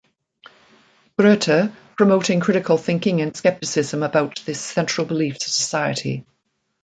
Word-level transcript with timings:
Grothe, 1.15 1.71
promoting 1.95 2.39
critical 2.39 2.75
thinking 2.75 3.21
and 3.21 3.37
skepticism 3.37 4.01
about 4.01 4.39
the 4.47 4.55
central 4.55 5.05
beliefs 5.05 5.45
of 5.45 5.51
society. 5.53 6.25